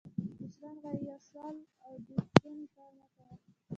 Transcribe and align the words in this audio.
مشران 0.41 0.75
وایي: 0.83 0.99
یو 1.09 1.17
سوال 1.27 1.55
او 1.85 1.93
د 2.07 2.09
کونې 2.39 2.65
کار 2.75 2.91
مه 2.99 3.07
کوه. 3.15 3.33